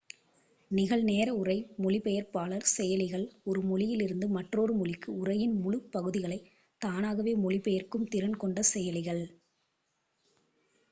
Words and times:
நிகழ்-நேர 0.71 1.29
உரை 1.33 1.55
மொழிபெயர்ப்பாளர் 1.77 2.65
செயலிகள் 2.67 3.25
ஒரு 3.43 3.61
மொழியிலிருந்து 3.61 4.27
மற்றொரு 4.27 4.73
மொழிக்கு 4.73 5.09
உரையின் 5.15 5.53
முழு 5.59 5.79
பகுதிகளைத் 5.91 6.47
தானாகவே 6.81 7.33
மொழிபெயர்க்கும் 7.35 8.07
திறன் 8.07 8.37
கொண்ட 8.37 8.63
செயலிகள் 8.73 9.23